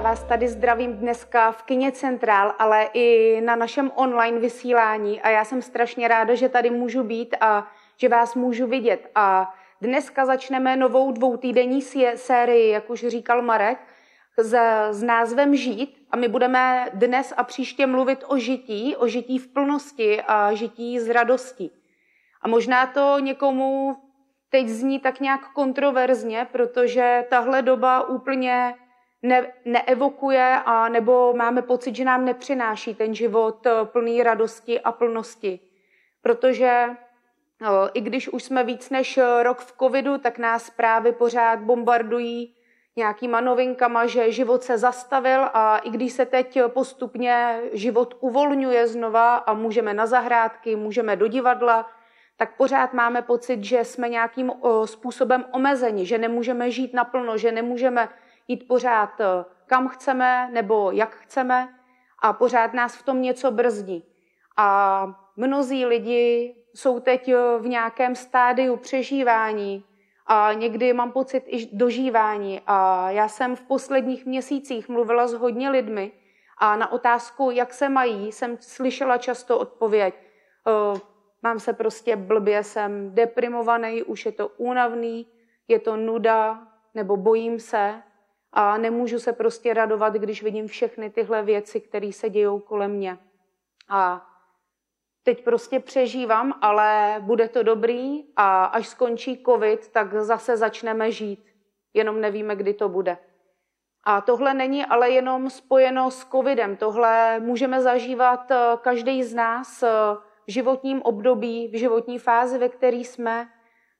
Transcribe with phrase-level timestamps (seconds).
[0.00, 5.44] Vás tady zdravím dneska v Kině Centrál, ale i na našem online vysílání a já
[5.44, 9.10] jsem strašně ráda, že tady můžu být a že vás můžu vidět.
[9.14, 11.82] A dneska začneme novou dvoutýdenní
[12.14, 13.78] sérii, jak už říkal Marek,
[14.38, 14.54] s,
[14.90, 19.48] s názvem Žít a my budeme dnes a příště mluvit o žití, o žití v
[19.48, 21.70] plnosti a žití z radosti.
[22.42, 23.96] A možná to někomu
[24.50, 28.74] teď zní tak nějak kontroverzně, protože tahle doba úplně
[29.26, 35.60] ne, neevokuje a nebo máme pocit, že nám nepřináší ten život plný radosti a plnosti.
[36.22, 36.86] Protože
[37.94, 42.54] i když už jsme víc než rok v covidu, tak nás právě pořád bombardují
[42.96, 49.36] nějakýma novinkama, že život se zastavil a i když se teď postupně život uvolňuje znova
[49.36, 51.90] a můžeme na zahrádky, můžeme do divadla,
[52.36, 54.52] tak pořád máme pocit, že jsme nějakým
[54.84, 58.08] způsobem omezeni, že nemůžeme žít naplno, že nemůžeme
[58.48, 61.68] jít pořád e, kam chceme nebo jak chceme
[62.18, 64.04] a pořád nás v tom něco brzdí.
[64.56, 69.84] A mnozí lidi jsou teď e, v nějakém stádiu přežívání
[70.26, 72.60] a někdy mám pocit i dožívání.
[72.66, 76.12] A já jsem v posledních měsících mluvila s hodně lidmi
[76.58, 80.14] a na otázku, jak se mají, jsem slyšela často odpověď.
[80.14, 81.00] E,
[81.42, 85.26] mám se prostě blbě, jsem deprimovaný, už je to únavný,
[85.68, 88.02] je to nuda, nebo bojím se
[88.58, 93.18] a nemůžu se prostě radovat, když vidím všechny tyhle věci, které se dějou kolem mě.
[93.88, 94.26] A
[95.22, 101.44] teď prostě přežívám, ale bude to dobrý a až skončí covid, tak zase začneme žít.
[101.94, 103.18] Jenom nevíme, kdy to bude.
[104.04, 106.76] A tohle není ale jenom spojeno s covidem.
[106.76, 109.88] Tohle můžeme zažívat eh, každý z nás eh,
[110.46, 113.48] v životním období, v životní fázi, ve které jsme,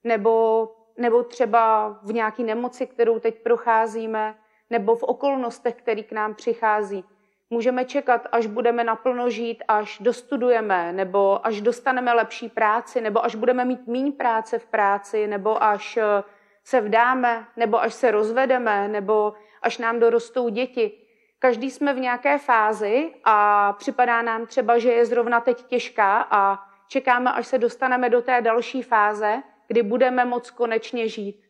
[0.04, 4.34] nebo, nebo třeba v nějaké nemoci, kterou teď procházíme,
[4.70, 7.04] nebo v okolnostech, které k nám přichází.
[7.50, 13.34] Můžeme čekat, až budeme naplno žít, až dostudujeme, nebo až dostaneme lepší práci, nebo až
[13.34, 16.22] budeme mít míň práce v práci, nebo až eh,
[16.64, 21.02] se vdáme, nebo až se rozvedeme, nebo až nám dorostou děti.
[21.38, 26.58] Každý jsme v nějaké fázi a připadá nám třeba, že je zrovna teď těžká a
[26.88, 31.45] čekáme, až se dostaneme do té další fáze, kdy budeme moc konečně žít.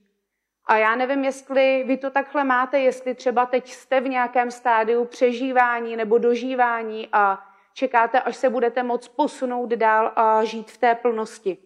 [0.67, 5.05] A já nevím, jestli vy to takhle máte, jestli třeba teď jste v nějakém stádiu
[5.05, 10.95] přežívání nebo dožívání a čekáte, až se budete moct posunout dál a žít v té
[10.95, 11.59] plnosti.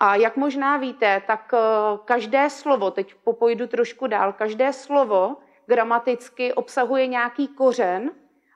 [0.00, 1.58] A jak možná víte, tak eh,
[2.04, 5.36] každé slovo, teď popojdu trošku dál, každé slovo
[5.66, 8.10] gramaticky obsahuje nějaký kořen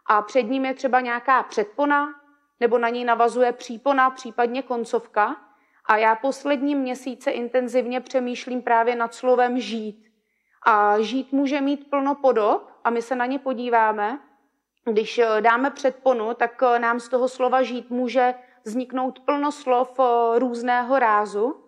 [0.07, 2.15] a před ním je třeba nějaká předpona,
[2.61, 5.37] nebo na ní navazuje přípona, případně koncovka.
[5.87, 10.05] A já poslední měsíce intenzivně přemýšlím právě nad slovem žít.
[10.67, 14.19] A žít může mít plno podob a my se na ně podíváme.
[14.85, 18.35] Když eh, dáme předponu, tak eh, nám z toho slova žít může
[18.65, 21.61] vzniknout plno slov eh, různého rázu.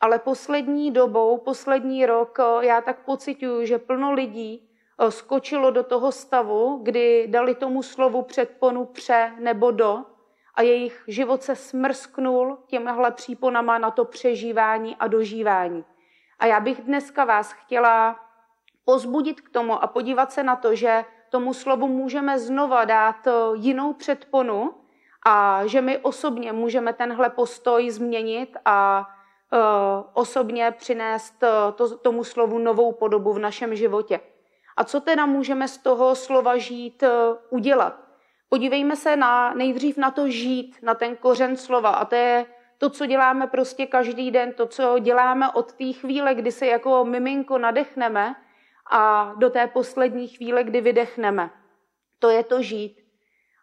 [0.00, 4.70] Ale poslední dobou, poslední rok, já tak pocituju, že plno lidí
[5.08, 10.04] skočilo do toho stavu, kdy dali tomu slovu předponu pře nebo do
[10.56, 15.84] a jejich život se smrsknul těmhle příponama na to přežívání a dožívání.
[16.38, 18.20] A já bych dneska vás chtěla
[18.84, 23.92] pozbudit k tomu a podívat se na to, že tomu slovu můžeme znova dát jinou
[23.92, 24.74] předponu
[25.26, 29.08] a že my osobně můžeme tenhle postoj změnit a
[29.52, 29.58] uh,
[30.12, 34.20] osobně přinést uh, to, tomu slovu novou podobu v našem životě.
[34.76, 37.08] A co teda můžeme z toho slova žít uh,
[37.50, 38.05] udělat?
[38.48, 41.90] Podívejme se na, nejdřív na to žít, na ten kořen slova.
[41.90, 42.46] A to je
[42.78, 47.04] to, co děláme prostě každý den, to, co děláme od té chvíle, kdy se jako
[47.04, 48.34] miminko nadechneme
[48.90, 51.50] a do té poslední chvíle, kdy vydechneme.
[52.18, 53.06] To je to žít.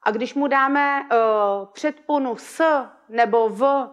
[0.03, 2.63] A když mu dáme uh, předponu s
[3.09, 3.89] nebo v,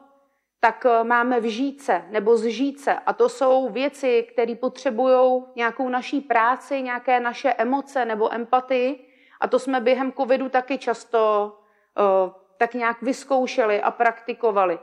[0.61, 2.95] tak uh, máme vžíce nebo zžíce.
[3.07, 9.10] A to jsou věci, které potřebují nějakou naší práci, nějaké naše emoce nebo empatii.
[9.41, 11.53] A to jsme během covidu taky často
[11.99, 14.75] uh, tak nějak vyzkoušeli a praktikovali.
[14.79, 14.83] Uh,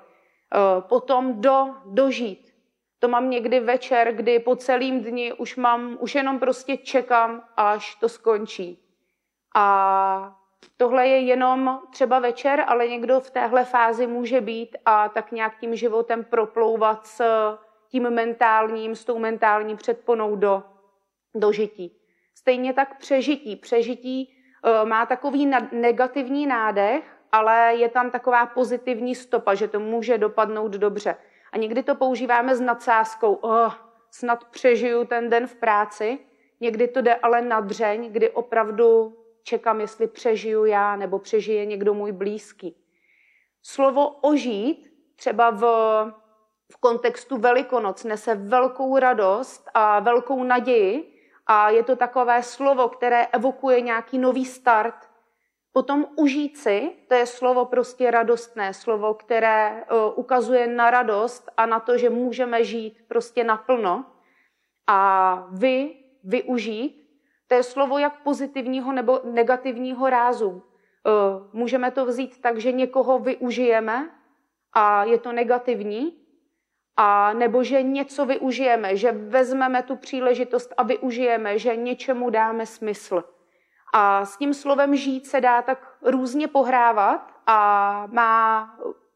[0.81, 2.53] potom do, dožít.
[2.99, 7.95] To mám někdy večer, kdy po celým dni už mám, už jenom prostě čekám, až
[7.95, 8.83] to skončí.
[9.55, 10.37] A
[10.77, 15.59] tohle je jenom třeba večer, ale někdo v téhle fázi může být a tak nějak
[15.59, 17.23] tím životem proplouvat s
[17.89, 20.63] tím mentálním, s tou mentální předponou do,
[21.35, 21.97] do žití.
[22.35, 23.55] Stejně tak přežití.
[23.55, 24.36] Přežití
[24.83, 31.15] má takový negativní nádech, ale je tam taková pozitivní stopa, že to může dopadnout dobře.
[31.51, 33.73] A někdy to používáme s nadsázkou, oh,
[34.11, 36.19] snad přežiju ten den v práci,
[36.59, 41.93] někdy to jde ale na dřeň, kdy opravdu čekám, jestli přežiju já nebo přežije někdo
[41.93, 42.75] můj blízký.
[43.63, 45.61] Slovo ožít třeba v,
[46.71, 51.16] v kontextu Velikonoc nese velkou radost a velkou naději
[51.47, 55.09] a je to takové slovo, které evokuje nějaký nový start.
[55.73, 61.65] Potom užít si, to je slovo prostě radostné, slovo, které uh, ukazuje na radost a
[61.65, 64.05] na to, že můžeme žít prostě naplno.
[64.87, 67.07] A vy, využít,
[67.47, 70.63] to je slovo jak pozitivního nebo negativního rázu.
[71.07, 71.11] Eh,
[71.53, 74.09] můžeme to vzít tak, že někoho využijeme
[74.73, 76.26] a je to negativní,
[76.97, 83.23] a nebo že něco využijeme, že vezmeme tu příležitost a využijeme, že něčemu dáme smysl.
[83.93, 88.69] A s tím slovem žít se dá tak různě pohrávat a má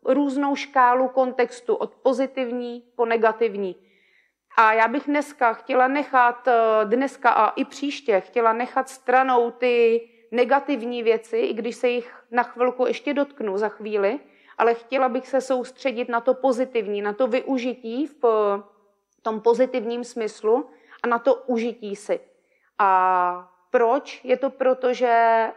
[0.05, 3.75] různou škálu kontextu od pozitivní po negativní.
[4.57, 6.47] A já bych dneska chtěla nechat,
[6.83, 10.01] dneska a i příště, chtěla nechat stranou ty
[10.31, 14.19] negativní věci, i když se jich na chvilku ještě dotknu za chvíli,
[14.61, 18.23] ale chtěla bych se soustředit na to pozitivní, na to využití v
[19.21, 20.69] tom pozitivním smyslu
[21.03, 22.19] a na to užití si.
[22.77, 24.21] A proč?
[24.23, 25.53] Je to proto, že eh,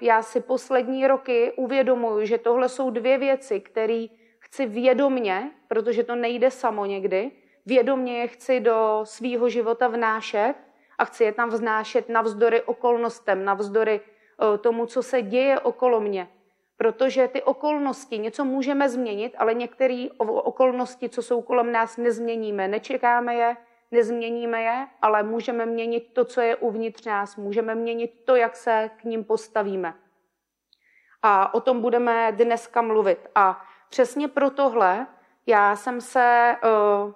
[0.00, 4.06] já si poslední roky uvědomuji, že tohle jsou dvě věci, které
[4.38, 7.30] chci vědomně, protože to nejde samo někdy,
[7.66, 10.54] vědomě je chci do svýho života vnášet
[10.98, 16.28] a chci je tam vznášet navzdory okolnostem, navzdory eh, tomu, co se děje okolo mě.
[16.76, 22.68] Protože ty okolnosti, něco můžeme změnit, ale některé okolnosti, co jsou kolem nás, nezměníme.
[22.68, 23.56] Nečekáme je,
[23.90, 27.36] nezměníme je, ale můžeme měnit to, co je uvnitř nás.
[27.36, 29.94] Můžeme měnit to, jak se k ním postavíme.
[31.22, 33.18] A o tom budeme dneska mluvit.
[33.34, 35.06] A přesně pro tohle
[35.46, 37.12] já jsem se uh,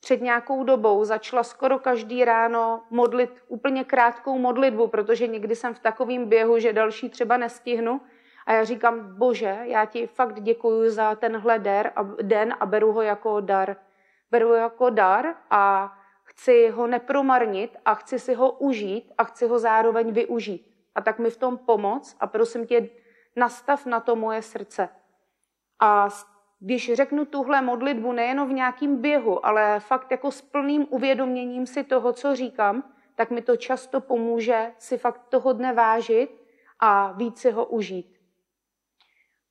[0.00, 5.78] před nějakou dobou začala skoro každý ráno modlit úplně krátkou modlitbu, protože někdy jsem v
[5.78, 8.00] takovém běhu, že další třeba nestihnu.
[8.48, 12.92] A já říkám, bože, já ti fakt děkuju za tenhle der a, den a beru
[12.92, 13.76] ho jako dar.
[14.30, 15.92] Beru ho jako dar a
[16.22, 20.66] chci ho nepromarnit a chci si ho užít a chci ho zároveň využít.
[20.94, 22.88] A tak mi v tom pomoc a prosím tě,
[23.36, 24.88] nastav na to moje srdce.
[25.80, 26.08] A
[26.60, 31.84] když řeknu tuhle modlitbu nejen v nějakém běhu, ale fakt jako s plným uvědoměním si
[31.84, 32.82] toho, co říkám,
[33.14, 36.42] tak mi to často pomůže si fakt toho dne vážit
[36.80, 38.17] a víc si ho užít.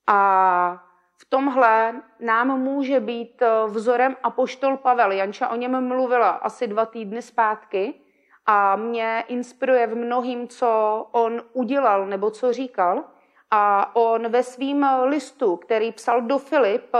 [0.07, 0.83] A
[1.18, 5.12] v tomhle nám může být eh, vzorem apoštol Pavel.
[5.12, 7.94] Janča o něm mluvila asi dva týdny zpátky
[8.45, 10.68] a mě inspiruje v mnohým, co
[11.12, 13.04] on udělal nebo co říkal.
[13.51, 17.00] A on ve svém listu, který psal do Filip, eh,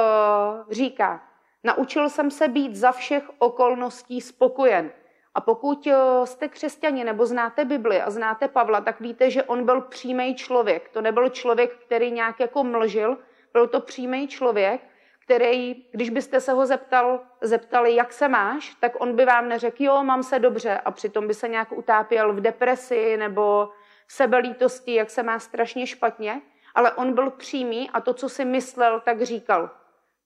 [0.70, 1.24] říká,
[1.64, 4.92] naučil jsem se být za všech okolností spokojen.
[5.38, 9.66] A pokud eh, jste křesťani nebo znáte Bibli a znáte Pavla, tak víte, že on
[9.66, 10.90] byl přímý člověk.
[10.90, 13.18] To nebyl člověk, který nějak jako mlžil,
[13.54, 14.82] byl to přímý člověk,
[15.24, 19.84] který, když byste se ho zeptal, zeptali, jak se máš, tak on by vám neřekl,
[19.84, 23.70] jo, mám se dobře a přitom by se nějak utápěl v depresi nebo
[24.08, 26.42] sebelítosti, jak se má strašně špatně,
[26.76, 29.70] ale on byl přímý a to, co si myslel, tak říkal.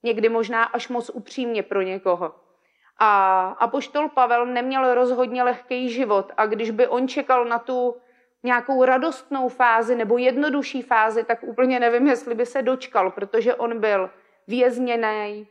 [0.03, 2.35] Někdy možná až moc upřímně pro někoho.
[3.03, 7.95] A apoštol Pavel neměl rozhodně lehký život a když by on čekal na tu
[8.43, 13.79] nějakou radostnou fázi nebo jednodušší fázi, tak úplně nevím, jestli by se dočkal, protože on
[13.79, 14.09] byl
[14.47, 15.47] vězněný,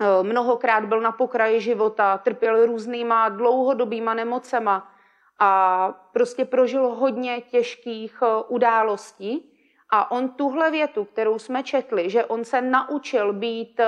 [0.00, 4.92] eh, mnohokrát byl na pokraji života, trpěl různýma dlouhodobýma nemocema,
[5.38, 9.48] a prostě prožil hodně těžkých eh, událostí.
[9.90, 13.86] A on tuhle větu, kterou jsme četli, že on se naučil být eh,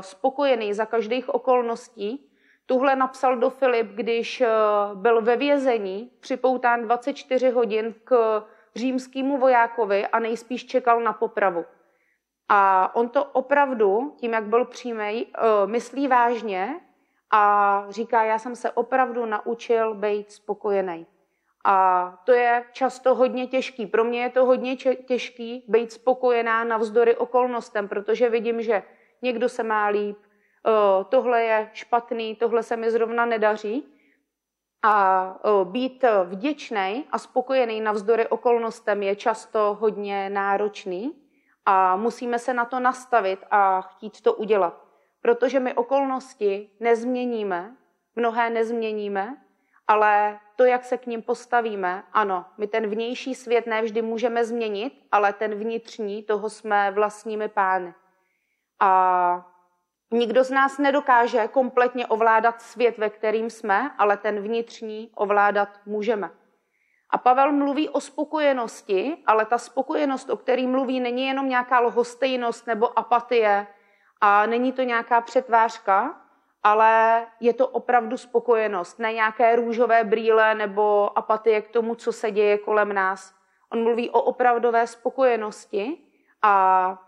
[0.00, 2.30] spokojený za každých okolností,
[2.66, 4.48] tuhle napsal do Filip, když eh,
[4.94, 8.42] byl ve vězení, připoután 24 hodin k
[8.76, 11.64] římskému vojákovi a nejspíš čekal na popravu.
[12.48, 15.26] A on to opravdu, tím jak byl přímý,
[15.66, 16.80] myslí vážně
[17.32, 21.06] a říká, já jsem se opravdu naučil být spokojený.
[21.64, 23.86] A to je často hodně těžký.
[23.86, 28.82] Pro mě je to hodně těžký být spokojená navzdory okolnostem, protože vidím, že
[29.22, 30.18] někdo se má líp,
[31.08, 33.92] tohle je špatný, tohle se mi zrovna nedaří.
[34.82, 41.22] A být vděčný a spokojený navzdory okolnostem je často hodně náročný
[41.66, 44.86] a musíme se na to nastavit a chtít to udělat.
[45.20, 47.76] Protože my okolnosti nezměníme,
[48.16, 49.36] mnohé nezměníme,
[49.88, 54.92] ale to, jak se k ním postavíme, ano, my ten vnější svět nevždy můžeme změnit,
[55.12, 57.94] ale ten vnitřní, toho jsme vlastními pány.
[58.80, 59.52] A
[60.10, 66.30] nikdo z nás nedokáže kompletně ovládat svět, ve kterým jsme, ale ten vnitřní ovládat můžeme.
[67.10, 72.66] A Pavel mluví o spokojenosti, ale ta spokojenost, o který mluví, není jenom nějaká lhostejnost
[72.66, 73.66] nebo apatie
[74.20, 76.20] a není to nějaká přetvářka,
[76.62, 82.30] ale je to opravdu spokojenost, ne nějaké růžové brýle nebo apatie k tomu, co se
[82.30, 83.34] děje kolem nás.
[83.72, 85.98] On mluví o opravdové spokojenosti
[86.42, 86.98] a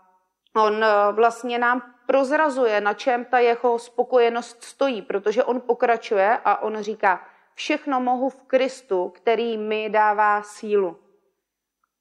[0.55, 6.61] on eh, vlastně nám prozrazuje, na čem ta jeho spokojenost stojí, protože on pokračuje a
[6.61, 10.97] on říká, všechno mohu v Kristu, který mi dává sílu.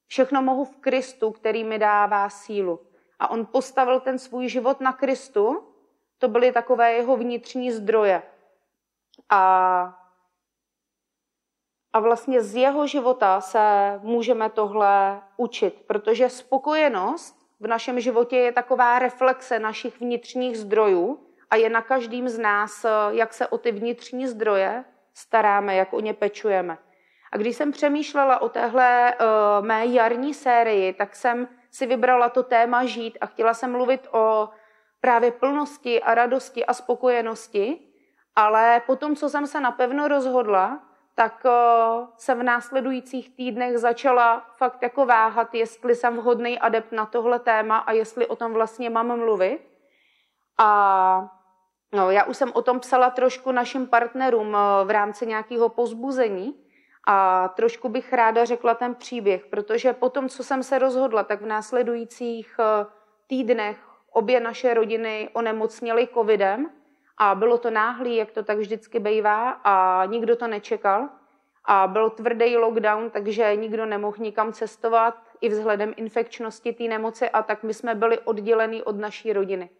[0.07, 2.81] Všechno mohu v Kristu, který mi dává sílu.
[3.19, 5.75] A on postavil ten svůj život na Kristu,
[6.19, 8.23] to byly takové jeho vnitřní zdroje.
[9.29, 9.43] A,
[11.93, 13.61] a vlastně z jeho života se
[14.03, 21.57] můžeme tohle učit, protože spokojenost v našem životě je taková reflexe našich vnitřních zdrojů a
[21.57, 24.85] je na každým z nás, jak se o ty vnitřní zdroje
[25.15, 26.79] staráme, jak o ně pečujeme.
[27.33, 32.43] A když jsem přemýšlela o téhle uh, mé jarní sérii, tak jsem si vybrala to
[32.43, 34.49] téma žít a chtěla jsem mluvit o
[35.01, 37.79] právě plnosti a radosti a spokojenosti,
[38.37, 40.88] ale potom, co jsem se napevno rozhodla,
[41.19, 41.43] tak
[42.17, 47.79] jsem v následujících týdnech začala fakt jako váhat, jestli jsem vhodný adept na tohle téma
[47.79, 49.59] a jestli o tom vlastně mám mluvit.
[50.59, 51.39] A
[51.93, 56.55] No, já už jsem o tom psala trošku našim partnerům eh, v rámci nějakého pozbuzení
[57.07, 61.43] a trošku bych ráda řekla ten příběh, protože po tom, co jsem se rozhodla, tak
[61.43, 62.87] v následujících eh,
[63.27, 63.79] týdnech
[64.13, 66.71] obě naše rodiny onemocněly covidem
[67.19, 71.09] a bylo to náhlý, jak to tak vždycky bývá a nikdo to nečekal.
[71.65, 77.43] A byl tvrdý lockdown, takže nikdo nemohl nikam cestovat i vzhledem infekčnosti té nemoci a
[77.43, 79.71] tak my jsme byli odděleni od naší rodiny.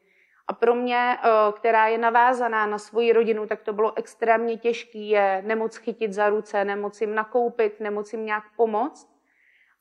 [0.49, 4.99] A pro mě, eh, která je navázaná na svoji rodinu, tak to bylo extrémně těžké
[4.99, 9.09] je nemoc chytit za ruce, nemoc jim nakoupit, nemoc jim nějak pomoct.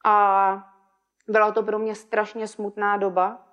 [0.05, 0.63] A
[1.27, 3.46] byla to pro mě strašně smutná doba.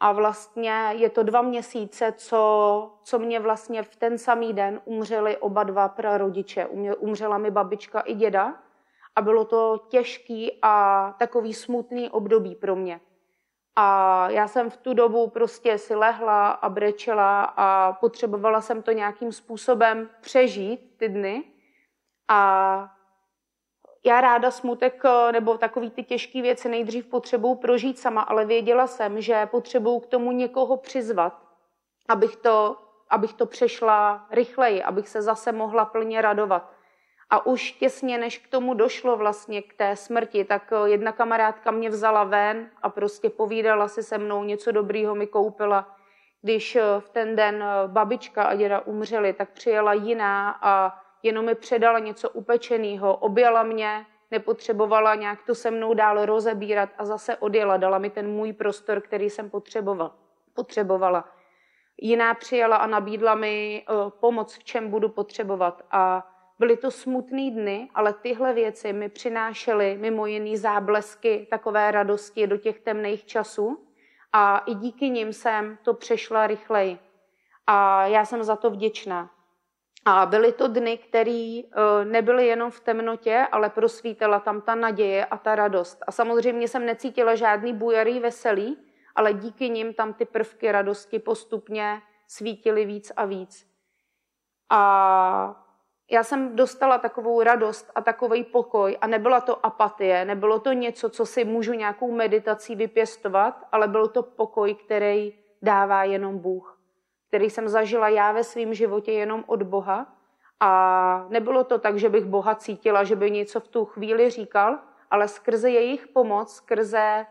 [0.00, 5.36] A vlastně je to dva měsíce, co, co mě vlastně v ten samý den umřeli
[5.36, 6.66] oba dva prarodiče.
[6.98, 8.54] Umřela mi babička i děda.
[9.16, 13.00] A bylo to těžký a takový smutný období pro mě.
[13.76, 18.92] A já jsem v tu dobu prostě si lehla a brečela a potřebovala jsem to
[18.92, 21.44] nějakým způsobem přežít ty dny.
[22.28, 22.92] A
[24.04, 25.02] já ráda smutek
[25.32, 30.06] nebo takový ty těžké věci nejdřív potřebuju prožít sama, ale věděla jsem, že potřebuju k
[30.06, 31.42] tomu někoho přizvat,
[32.08, 32.76] abych to,
[33.10, 36.70] abych to přešla rychleji, abych se zase mohla plně radovat.
[37.30, 41.70] A už těsně, než k tomu došlo vlastně k té smrti, tak eh, jedna kamarádka
[41.70, 45.96] mě vzala ven a prostě povídala si se mnou, něco dobrýho mi koupila.
[46.42, 51.44] Když eh, v ten den eh, babička a děda umřeli, tak přijela jiná a jenom
[51.44, 57.36] mi předala něco upečeného, objala mě, nepotřebovala nějak to se mnou dál rozebírat a zase
[57.36, 60.12] odjela, dala mi ten můj prostor, který jsem potřeboval,
[60.54, 61.28] potřebovala.
[62.02, 63.84] Jiná přijela a nabídla mi
[64.20, 65.82] pomoc, v čem budu potřebovat.
[65.90, 72.46] A Byly to smutné dny, ale tyhle věci mi přinášely mimo jiný záblesky takové radosti
[72.46, 73.86] do těch temných časů
[74.32, 76.98] a i díky nim jsem to přešla rychleji.
[77.66, 79.30] A já jsem za to vděčná.
[80.04, 85.24] A byly to dny, které eh, nebyly jenom v temnotě, ale prosvítala tam ta naděje
[85.24, 86.02] a ta radost.
[86.06, 88.78] A samozřejmě jsem necítila žádný bujarý veselý,
[89.14, 93.66] ale díky nim tam ty prvky radosti postupně svítily víc a víc.
[94.70, 95.66] A
[96.10, 101.10] já jsem dostala takovou radost a takový pokoj a nebyla to apatie, nebylo to něco,
[101.10, 106.79] co si můžu nějakou meditací vypěstovat, ale byl to pokoj, který dává jenom Bůh,
[107.30, 110.06] který jsem zažila já ve svém životě jenom od Boha.
[110.60, 114.78] A nebylo to tak, že bych Boha cítila, že by něco v tu chvíli říkal,
[115.10, 117.26] ale skrze jejich pomoc, skrze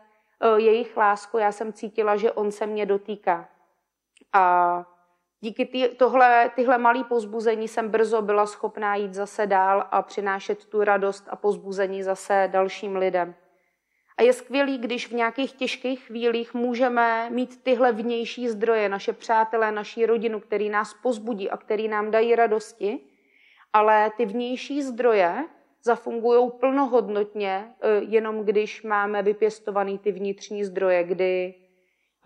[0.52, 3.48] uh, jejich lásku, já jsem cítila, že on se mě dotýká.
[4.32, 4.84] A
[5.40, 10.66] díky ty, tohle, tyhle malé pozbuzení jsem brzo byla schopná jít zase dál a přinášet
[10.66, 13.34] tu radost a pozbuzení zase dalším lidem.
[14.20, 19.72] A je skvělý, když v nějakých těžkých chvílích můžeme mít tyhle vnější zdroje, naše přátelé,
[19.72, 23.00] naší rodinu, který nás pozbudí a který nám dají radosti,
[23.72, 25.44] ale ty vnější zdroje
[25.82, 31.54] zafungují plnohodnotně, eh, jenom když máme vypěstovaný ty vnitřní zdroje, kdy,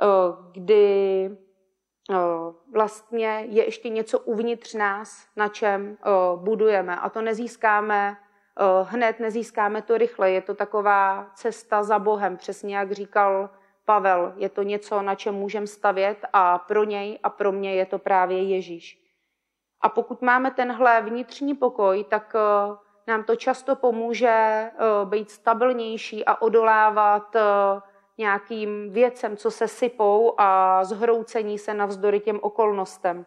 [0.03, 1.31] eh, kdy
[2.11, 2.15] eh,
[2.73, 5.97] vlastně je ještě něco uvnitř nás, na čem
[6.37, 6.97] budujeme.
[6.97, 8.17] A to nezískáme
[8.83, 10.31] hned, nezískáme to rychle.
[10.31, 13.51] Je to taková cesta za Bohem, přesně jak říkal
[13.85, 14.33] Pavel.
[14.37, 17.99] Je to něco, na čem můžeme stavět a pro něj a pro mě je to
[17.99, 19.01] právě Ježíš.
[19.81, 22.37] A pokud máme tenhle vnitřní pokoj, tak
[23.07, 24.65] nám to často pomůže
[25.05, 27.37] být stabilnější a odolávat
[28.19, 33.27] nějakým věcem, co se sypou a zhroucení se navzdory těm okolnostem.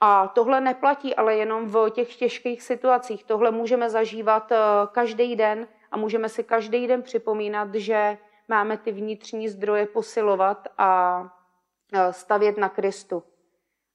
[0.00, 3.24] A tohle neplatí ale jenom v těch těžkých situacích.
[3.24, 4.58] Tohle můžeme zažívat eh,
[4.92, 11.22] každý den a můžeme si každý den připomínat, že máme ty vnitřní zdroje posilovat a
[12.10, 13.22] stavět na Kristu.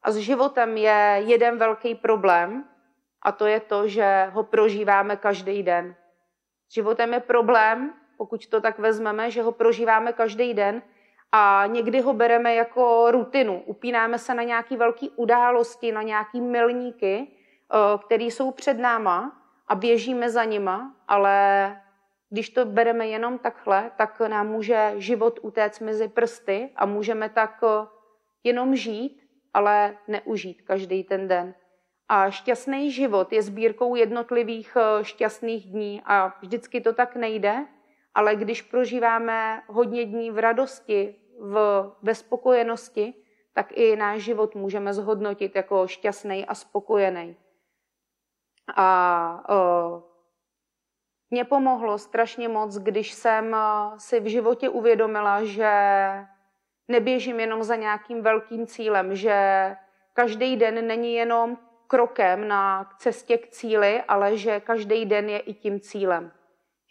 [0.03, 2.65] A s životem je jeden velký problém,
[3.21, 5.95] a to je to, že ho prožíváme každý den.
[6.73, 10.81] Životem je problém, pokud to tak vezmeme, že ho prožíváme každý den
[11.35, 13.63] a někdy ho bereme jako rutinu.
[13.65, 19.75] Upínáme se na nějaké velké události, na nějaké milníky, eh, které jsou před náma a
[19.75, 21.81] běžíme za nima, ale
[22.29, 27.63] když to bereme jenom takhle, tak nám může život utéct mezi prsty a můžeme tak
[27.63, 27.87] eh,
[28.43, 29.21] jenom žít,
[29.53, 31.55] ale neužít každý ten den.
[32.09, 37.65] A šťastný život je sbírkou jednotlivých eh, šťastných dní a vždycky to tak nejde,
[38.15, 43.13] ale když prožíváme hodně dní v radosti, v bezpokojenosti,
[43.53, 47.37] tak i náš život můžeme zhodnotit jako šťastný a spokojený.
[48.75, 50.13] A uh,
[51.33, 53.59] mě pomohlo strašně moc, když jsem eh,
[53.97, 55.71] si v životě uvědomila, že
[56.87, 59.35] neběžím jenom za nějakým velkým cílem, že
[60.13, 65.53] každý den není jenom krokem na cestě k cíli, ale že každý den je i
[65.53, 66.31] tím cílem.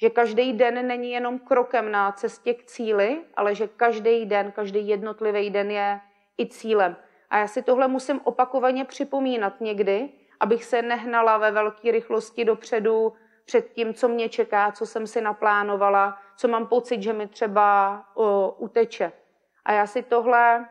[0.02, 4.88] Že každý den není jenom krokem na cestě k cíli, ale že každý den, každý
[4.88, 6.00] jednotlivý den je
[6.40, 6.96] i cílem.
[7.30, 10.08] A já si tohle musím opakovaně připomínat někdy,
[10.40, 13.12] abych se nehnala ve velké rychlosti dopředu
[13.44, 18.04] před tím, co mě čeká, co jsem si naplánovala, co mám pocit, že mi třeba
[18.14, 19.12] o, uteče.
[19.64, 20.68] A já si tohle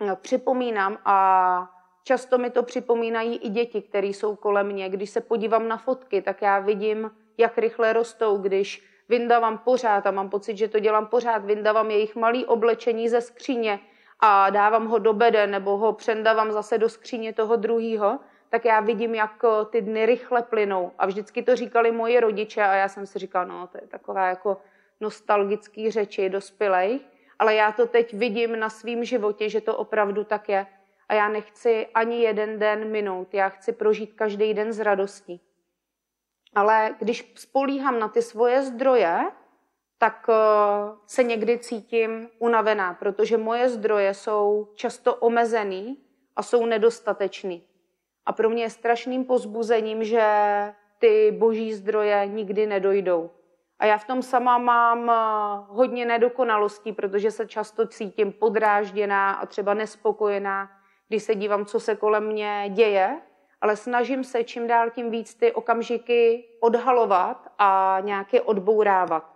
[0.00, 1.68] no, připomínám a
[2.04, 4.88] Často mi to připomínají i děti, které jsou kolem mě.
[4.88, 10.10] Když se podívám na fotky, tak já vidím, jak rychle rostou, když vyndávám pořád a
[10.10, 13.80] mám pocit, že to dělám pořád, vyndávám jejich malý oblečení ze skříně
[14.20, 18.18] a dávám ho do bede nebo ho přendávám zase do skříně toho druhého,
[18.48, 20.92] tak já vidím, jak eh, ty dny rychle plynou.
[20.98, 24.28] A vždycky to říkali moji rodiče a já jsem si říkala, no to je taková
[24.28, 24.56] jako
[25.00, 27.00] nostalgický řeči dospělej,
[27.38, 30.66] ale já to teď vidím na svém životě, že to opravdu tak je
[31.08, 33.34] a já nechci ani jeden den minout.
[33.34, 35.40] Já chci prožít každý den s radostí.
[36.54, 39.20] Ale když spolíhám na ty svoje zdroje,
[39.98, 40.34] tak eh,
[41.06, 45.98] se někdy cítím unavená, protože moje zdroje jsou často omezený
[46.36, 47.66] a jsou nedostatečný.
[48.26, 50.24] A pro mě je strašným pozbuzením, že
[50.98, 53.30] ty boží zdroje nikdy nedojdou.
[53.78, 59.46] A já v tom sama mám eh, hodně nedokonalostí, protože se často cítím podrážděná a
[59.46, 60.68] třeba nespokojená
[61.12, 63.20] když se dívám, co se kolem mě děje,
[63.62, 69.32] ale snažím se čím dál tím víc ty okamžiky odhalovat a nějaké odbourávat.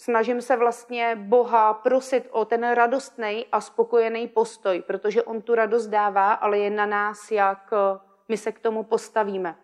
[0.00, 5.86] Snažím se vlastně Boha prosit o ten radostný a spokojený postoj, protože On tu radost
[5.86, 7.70] dává, ale je na nás, jak
[8.28, 9.56] my se k tomu postavíme.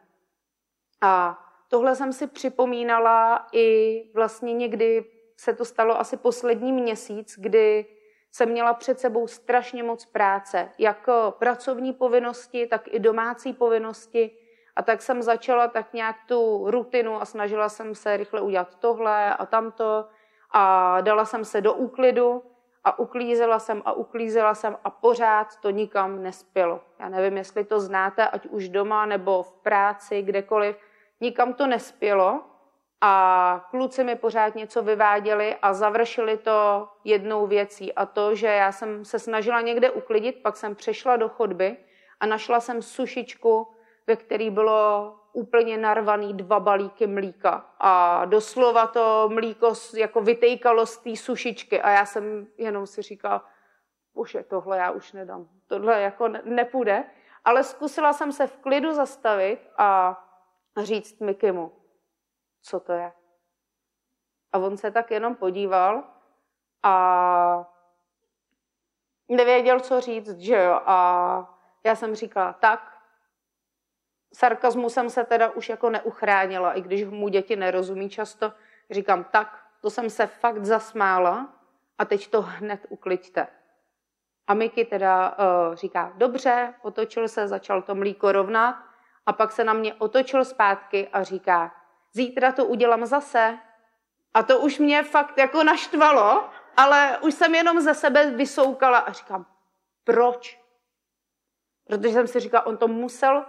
[1.01, 5.05] A tohle jsem si připomínala i vlastně někdy
[5.37, 7.87] se to stalo asi poslední měsíc, kdy
[8.33, 14.31] jsem měla před sebou strašně moc práce, jak pracovní povinnosti, tak i domácí povinnosti.
[14.77, 19.35] A tak jsem začala tak nějak tu rutinu a snažila jsem se rychle udělat tohle
[19.35, 20.07] a tamto
[20.51, 22.43] a dala jsem se do úklidu
[22.85, 26.81] a uklízela jsem a uklízela jsem a pořád to nikam nespělo.
[26.99, 30.77] Já nevím, jestli to znáte, ať už doma nebo v práci, kdekoliv.
[31.21, 32.43] Nikam to nespělo
[33.01, 37.95] a kluci mi pořád něco vyváděli a završili to jednou věcí.
[37.95, 41.77] A to, že já jsem se snažila někde uklidit, pak jsem přešla do chodby
[42.21, 43.69] a našla jsem sušičku,
[44.07, 47.67] ve který bylo úplně narvaný dva balíky mlíka.
[47.79, 51.83] A doslova to mlíko jako vytejkalo z té sušičky.
[51.83, 53.45] A já jsem jenom si říkala,
[54.15, 57.05] bože, tohle já už nedám, tohle jako nepůjde,
[57.45, 60.19] ale zkusila jsem se v klidu zastavit a
[60.83, 61.73] říct Mikimu,
[62.63, 63.13] co to je.
[64.53, 66.05] A on se tak jenom podíval
[66.83, 67.67] a
[69.29, 70.81] nevěděl, co říct, že jo.
[70.87, 72.99] A já jsem říkala, tak,
[74.33, 78.53] sarkazmu jsem se teda už jako neuchránila, i když mu děti nerozumí často.
[78.91, 81.49] Říkám, tak, to jsem se fakt zasmála
[81.99, 83.47] a teď to hned ukliďte.
[84.47, 88.77] A Miky teda uh, říká, dobře, otočil se, začal to mlíko rovnat
[89.27, 91.75] a pak se na mě otočil zpátky a říká,
[92.13, 93.59] zítra to udělám zase.
[94.35, 99.13] A to už mě fakt jako naštvalo, ale už jsem jenom ze sebe vysoukala a
[99.13, 99.47] říkám,
[100.05, 100.61] proč?
[101.87, 103.47] Protože jsem si říkala, on to musel,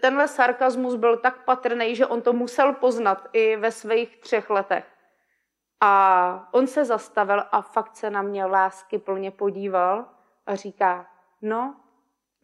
[0.00, 4.84] tenhle sarkazmus byl tak patrný, že on to musel poznat i ve svých třech letech.
[5.80, 10.04] A on se zastavil a fakt se na mě lásky plně podíval
[10.46, 11.06] a říká,
[11.42, 11.76] no,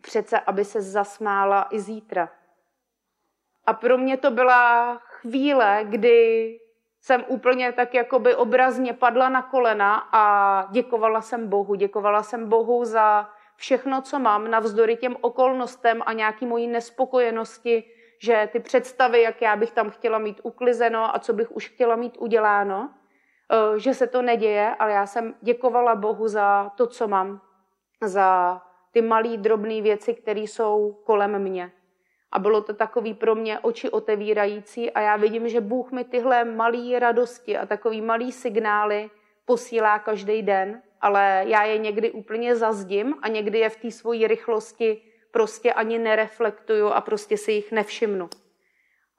[0.03, 2.29] přece, aby se zasmála i zítra.
[3.67, 6.59] A pro mě to byla chvíle, kdy
[7.01, 10.25] jsem úplně tak jakoby obrazně padla na kolena a
[10.71, 11.75] děkovala jsem Bohu.
[11.75, 17.85] Děkovala jsem Bohu za všechno, co mám, navzdory těm okolnostem a nějaký mojí nespokojenosti,
[18.23, 21.97] že ty představy, jak já bych tam chtěla mít uklizeno a co bych už chtěla
[21.97, 22.91] mít uděláno,
[23.53, 27.41] eh, že se to neděje, ale já jsem děkovala Bohu za to, co mám,
[28.03, 31.73] za ty malé, drobné věci, které jsou kolem mě.
[32.33, 36.45] A bylo to takový pro mě oči otevírající a já vidím, že Bůh mi tyhle
[36.45, 39.11] malé radosti a takový malý signály
[39.45, 44.27] posílá každý den, ale já je někdy úplně zazdím a někdy je v té svojí
[44.27, 48.29] rychlosti prostě ani nereflektuju a prostě si jich nevšimnu.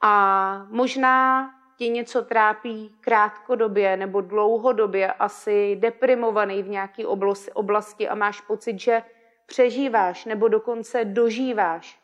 [0.02, 7.04] A možná ti něco trápí krátkodobě nebo dlouhodobě, asi deprimovaný v nějaké
[7.54, 9.04] oblasti a máš pocit, že
[9.46, 12.03] přežíváš nebo dokonce dožíváš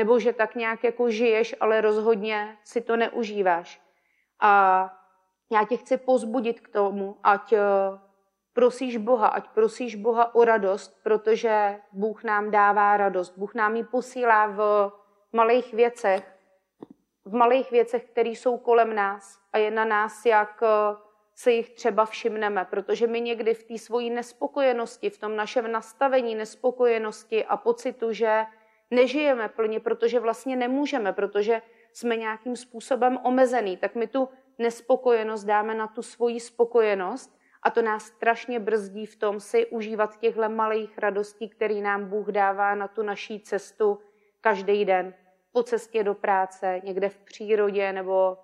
[0.00, 3.80] nebo že tak nějak jako žiješ, ale rozhodně si to neužíváš.
[4.40, 4.52] A
[5.52, 7.60] já tě chci pozbudit k tomu, ať eh,
[8.52, 13.38] prosíš Boha, ať prosíš Boha o radost, protože Bůh nám dává radost.
[13.38, 14.92] Bůh nám ji posílá v
[15.32, 16.24] malých věcech,
[17.24, 20.96] v malých věcech, které jsou kolem nás a je na nás, jak eh,
[21.34, 26.34] se jich třeba všimneme, protože my někdy v té svojí nespokojenosti, v tom našem nastavení
[26.34, 28.44] nespokojenosti a pocitu, že
[28.90, 35.74] nežijeme plně, protože vlastně nemůžeme, protože jsme nějakým způsobem omezený, tak my tu nespokojenost dáme
[35.74, 40.98] na tu svoji spokojenost a to nás strašně brzdí v tom si užívat těchto malých
[40.98, 43.98] radostí, které nám Bůh dává na tu naší cestu
[44.40, 45.14] každý den.
[45.52, 48.38] Po cestě do práce, někde v přírodě nebo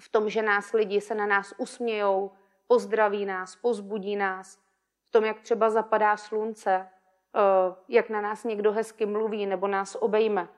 [0.00, 2.30] v tom, že nás lidi se na nás usmějou,
[2.66, 4.58] pozdraví nás, pozbudí nás,
[5.08, 6.88] v tom, jak třeba zapadá slunce,
[7.88, 10.48] jak na nás někdo hezky mluví nebo nás obejme.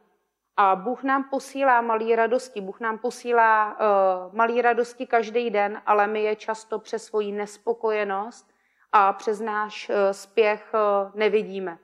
[0.57, 6.07] A Bůh nám posílá malé radosti, Bůh nám posílá uh, malé radosti každý den, ale
[6.07, 8.51] my je často přes svoji nespokojenost
[8.93, 10.73] a přes náš uh, spěch
[11.15, 11.79] nevidíme.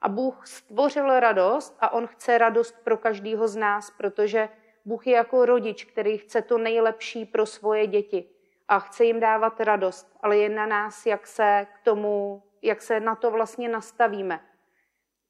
[0.00, 4.48] A Bůh stvořil radost a On chce radost pro každého z nás, protože
[4.84, 8.30] Bůh je jako rodič, který chce to nejlepší pro svoje děti
[8.68, 13.00] a chce jim dávat radost, ale je na nás, jak se k tomu jak se
[13.00, 14.40] na to vlastně nastavíme.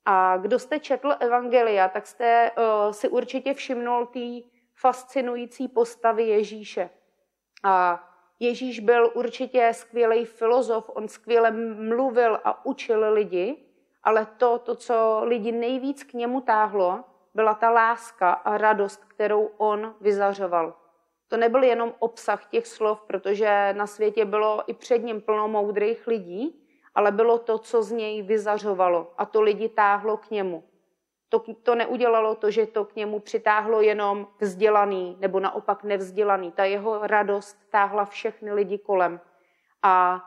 [0.04, 6.90] A kdo jste četl Evangelia, tak jste uh, si určitě všimnul té fascinující postavy Ježíše.
[7.64, 8.04] A
[8.40, 13.56] Ježíš byl určitě skvělý filozof, on skvěle mluvil a učil lidi,
[14.02, 19.50] ale to, to, co lidi nejvíc k němu táhlo, byla ta láska a radost, kterou
[19.56, 20.74] on vyzařoval.
[21.28, 26.06] To nebyl jenom obsah těch slov, protože na světě bylo i před ním plno moudrých
[26.06, 26.65] lidí,
[26.96, 30.64] ale bylo to, co z něj vyzařovalo a to lidi táhlo k němu.
[31.28, 36.52] To, to neudělalo to, že to k němu přitáhlo jenom vzdělaný nebo naopak nevzdělaný.
[36.52, 39.20] Ta jeho radost táhla všechny lidi kolem.
[39.82, 40.24] A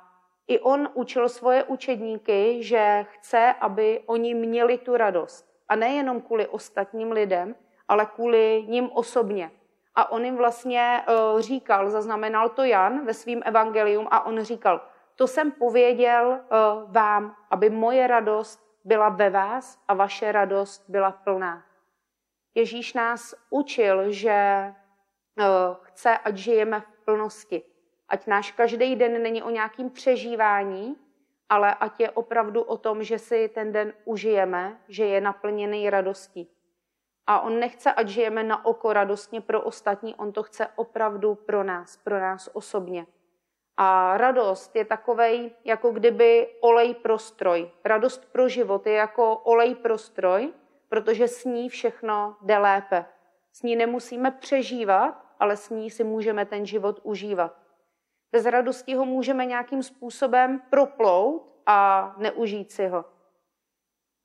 [0.48, 5.50] i on učil svoje učedníky, že chce, aby oni měli tu radost.
[5.70, 7.56] A nejenom kvůli ostatním lidem,
[7.88, 9.52] ale kvůli ním osobně.
[9.96, 14.82] A on jim vlastně uh, říkal, zaznamenal to Jan ve svém evangelium, a on říkal,
[15.20, 21.12] to jsem pověděl uh, vám, aby moje radost byla ve vás a vaše radost byla
[21.12, 21.64] plná.
[22.56, 24.74] Ježíš nás učil, že
[25.38, 25.46] uh,
[25.82, 27.64] chce, ať žijeme v plnosti.
[28.10, 30.96] Ať náš každý den není o nějakým přežívání,
[31.50, 36.50] ale ať je opravdu o tom, že si ten den užijeme, že je naplněný radostí.
[37.28, 41.64] A on nechce, ať žijeme na oko radostně pro ostatní, on to chce opravdu pro
[41.64, 43.06] nás, pro nás osobně.
[43.82, 47.72] A radost je takovej, jako kdyby olej pro stroj.
[47.86, 50.54] Radost pro život je jako olej pro stroj,
[50.90, 53.06] protože s ní všechno jde lépe.
[53.54, 57.56] S ní nemusíme přežívat, ale s ní si můžeme ten život užívat.
[58.32, 63.06] Bez radosti ho můžeme nějakým způsobem proplout a neužít si ho.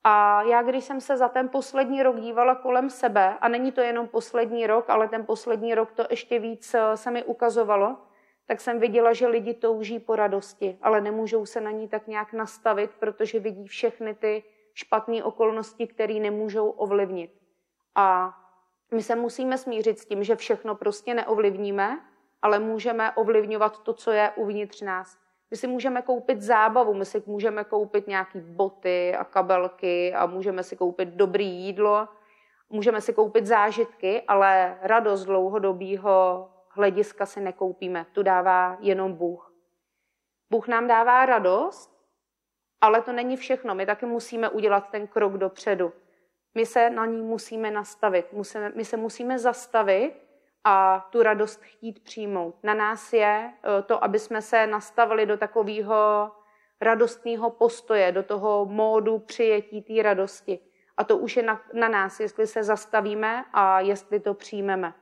[0.03, 3.81] A já, když jsem se za ten poslední rok dívala kolem sebe, a není to
[3.81, 7.97] jenom poslední rok, ale ten poslední rok to ještě víc eh, se mi ukazovalo,
[8.47, 12.33] tak jsem viděla, že lidi touží po radosti, ale nemůžou se na ní tak nějak
[12.33, 17.31] nastavit, protože vidí všechny ty špatné okolnosti, které nemůžou ovlivnit.
[17.95, 18.37] A
[18.93, 21.99] my se musíme smířit s tím, že všechno prostě neovlivníme,
[22.41, 25.17] ale můžeme ovlivňovat to, co je uvnitř nás.
[25.51, 30.63] My si můžeme koupit zábavu, my si můžeme koupit nějaké boty a kabelky a můžeme
[30.63, 32.07] si koupit dobré jídlo,
[32.69, 38.05] můžeme si koupit zážitky, ale radost dlouhodobého hlediska si nekoupíme.
[38.11, 39.53] Tu dává jenom Bůh.
[40.49, 41.95] Bůh nám dává radost,
[42.81, 43.75] ale to není všechno.
[43.75, 45.93] My taky musíme udělat ten krok dopředu.
[46.55, 48.25] My se na ní musíme nastavit.
[48.75, 50.13] My se musíme zastavit
[50.63, 52.55] a tu radost chtít přijmout.
[52.63, 56.31] Na nás je e, to, aby jsme se nastavili do takového
[56.81, 60.59] radostného postoje, do toho módu přijetí té radosti.
[60.97, 64.93] A to už je na, na nás, jestli se zastavíme a jestli to přijmeme.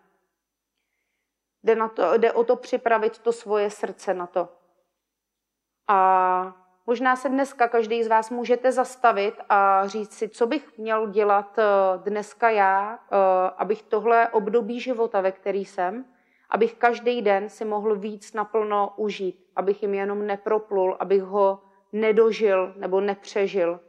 [1.63, 4.49] Jde, na to, jde o to připravit to svoje srdce na to.
[5.87, 11.07] A Možná se dneska každý z vás můžete zastavit a říct si, co bych měl
[11.07, 11.63] dělat eh,
[11.97, 13.17] dneska já, eh,
[13.57, 16.05] abych tohle období života, ve který jsem,
[16.49, 22.73] abych každý den si mohl víc naplno užít, abych jim jenom neproplul, abych ho nedožil
[22.77, 23.79] nebo nepřežil.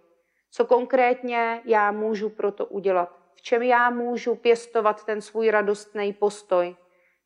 [0.51, 3.19] Co konkrétně já můžu pro to udělat?
[3.35, 6.77] V čem já můžu pěstovat ten svůj radostný postoj?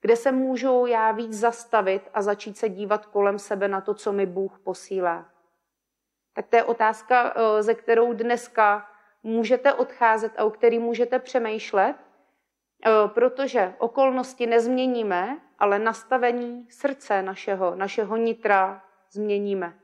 [0.00, 4.12] Kde se můžu já víc zastavit a začít se dívat kolem sebe na to, co
[4.12, 5.38] mi Bůh posílá?
[6.38, 8.86] tak to je otázka, eh, ze kterou dneska
[9.22, 17.74] můžete odcházet a o který můžete přemýšlet, eh, protože okolnosti nezměníme, ale nastavení srdce našeho,
[17.74, 19.74] našeho nitra změníme.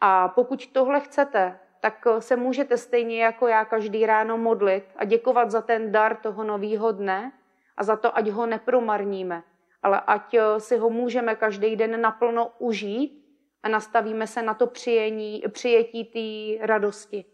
[0.00, 5.04] A pokud tohle chcete, tak eh, se můžete stejně jako já každý ráno modlit a
[5.04, 7.32] děkovat za ten dar toho nového dne
[7.76, 9.42] a za to, ať ho nepromarníme,
[9.82, 13.26] ale ať si ho můžeme každý den naplno užít
[13.62, 17.24] a nastavíme se na to přijení, přijetí té radosti.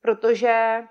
[0.00, 0.82] Protože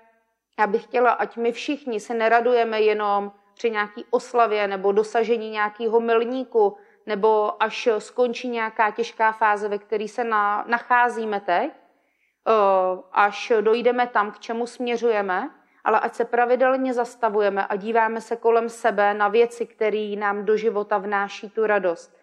[0.58, 6.00] já bych chtěla, ať my všichni se neradujeme jenom při nějaký oslavě nebo dosažení nějakého
[6.00, 11.72] milníku, nebo až skončí nějaká těžká fáze, ve které se na, nacházíme teď,
[13.12, 15.50] až dojdeme tam, k čemu směřujeme,
[15.84, 20.56] ale ať se pravidelně zastavujeme a díváme se kolem sebe na věci, které nám do
[20.56, 22.18] života vnáší tu radost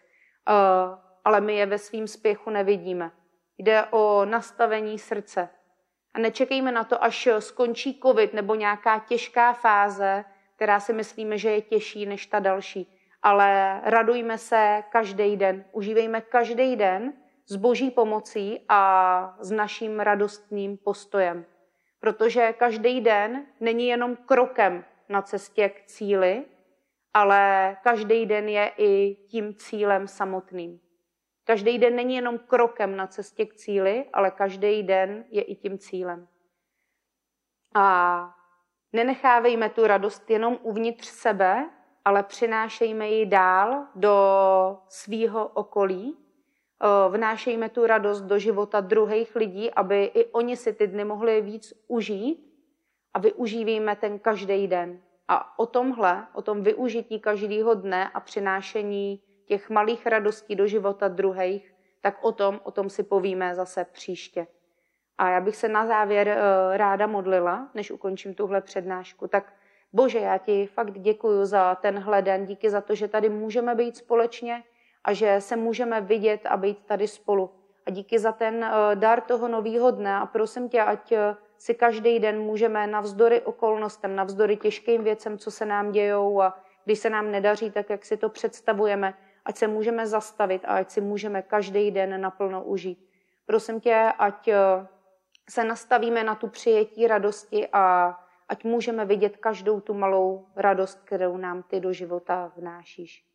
[1.26, 3.12] ale my je ve svým spěchu nevidíme.
[3.58, 5.50] Jde o nastavení srdce.
[6.14, 11.52] A nečekejme na to, až skončí covid nebo nějaká těžká fáze, která si myslíme, že
[11.52, 12.92] je těžší než ta další.
[13.22, 17.14] Ale radujme se každý den, užívejme každý den
[17.46, 21.46] s boží pomocí a s naším radostným postojem.
[22.06, 26.46] Protože každý den není jenom krokem na cestě k cíli,
[27.14, 30.80] ale každý den je i tím cílem samotným.
[31.44, 35.78] Každý den není jenom krokem na cestě k cíli, ale každý den je i tím
[35.78, 36.28] cílem.
[37.76, 38.30] A
[38.94, 41.70] nenechávejme tu radost jenom uvnitř sebe,
[42.06, 44.18] ale přinášejme ji dál do
[44.90, 46.25] svýho okolí.
[47.10, 51.74] Vnášejme tu radost do života druhých lidí, aby i oni si ty dny mohli víc
[51.88, 52.46] užít
[53.14, 55.02] a využívejme ten každý den.
[55.28, 61.08] A o tomhle, o tom využití každého dne a přinášení těch malých radostí do života
[61.08, 64.48] druhých, tak o tom, o tom si povíme zase příště.
[65.18, 69.28] A já bych se na závěr uh, ráda modlila, než ukončím tuhle přednášku.
[69.28, 69.54] Tak
[69.94, 73.98] Bože, já ti fakt děkuji za tenhle den, díky za to, že tady můžeme být
[73.98, 74.64] společně
[75.06, 77.52] a že se můžeme vidět a být tady spolu.
[77.86, 81.18] A díky za ten uh, dar toho nového dne a prosím tě, ať uh,
[81.58, 87.00] si každý den můžeme navzdory okolnostem, navzdory těžkým věcem, co se nám dějou a když
[87.00, 89.14] se nám nedaří tak, jak si to představujeme,
[89.46, 93.10] ať se můžeme zastavit a ať si můžeme každý den naplno užít.
[93.46, 94.88] Prosím tě, ať eh,
[95.50, 98.16] se nastavíme na tu přijetí radosti a
[98.50, 103.35] ať můžeme vidět každou tu malou radost, kterou nám ty do života vnášíš.